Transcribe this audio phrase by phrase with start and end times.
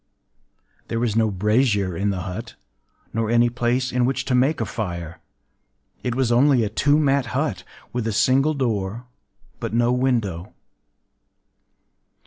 [0.87, 2.55] There was no brazier in the hut,
[3.13, 5.19] nor any place in which to make a fire:
[6.01, 9.05] it was only a two mat hut, with a single door,
[9.59, 10.53] but no window.